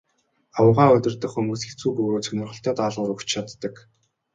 [0.59, 3.73] Аугаа удирдах хүмүүс хэцүү бөгөөд сонирхолтой даалгавар өгч чаддаг.